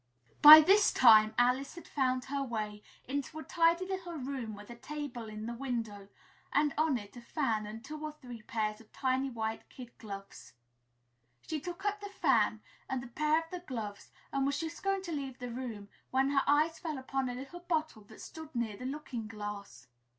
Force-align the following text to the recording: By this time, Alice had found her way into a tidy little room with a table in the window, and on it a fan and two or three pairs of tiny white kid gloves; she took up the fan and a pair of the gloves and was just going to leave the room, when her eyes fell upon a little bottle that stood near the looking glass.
By 0.41 0.61
this 0.61 0.91
time, 0.91 1.35
Alice 1.37 1.75
had 1.75 1.87
found 1.87 2.25
her 2.25 2.41
way 2.41 2.81
into 3.07 3.37
a 3.37 3.43
tidy 3.43 3.85
little 3.85 4.15
room 4.15 4.55
with 4.55 4.71
a 4.71 4.75
table 4.75 5.29
in 5.29 5.45
the 5.45 5.53
window, 5.53 6.07
and 6.51 6.73
on 6.75 6.97
it 6.97 7.15
a 7.15 7.21
fan 7.21 7.67
and 7.67 7.85
two 7.85 8.03
or 8.03 8.11
three 8.11 8.41
pairs 8.41 8.81
of 8.81 8.91
tiny 8.91 9.29
white 9.29 9.69
kid 9.69 9.95
gloves; 9.99 10.53
she 11.45 11.59
took 11.61 11.85
up 11.85 12.01
the 12.01 12.09
fan 12.09 12.63
and 12.89 13.03
a 13.03 13.07
pair 13.09 13.41
of 13.41 13.51
the 13.51 13.59
gloves 13.59 14.09
and 14.31 14.47
was 14.47 14.59
just 14.59 14.81
going 14.81 15.03
to 15.03 15.11
leave 15.11 15.37
the 15.37 15.51
room, 15.51 15.87
when 16.09 16.31
her 16.31 16.41
eyes 16.47 16.79
fell 16.79 16.97
upon 16.97 17.29
a 17.29 17.35
little 17.35 17.59
bottle 17.59 18.01
that 18.05 18.21
stood 18.21 18.55
near 18.55 18.75
the 18.75 18.85
looking 18.87 19.27
glass. 19.27 19.85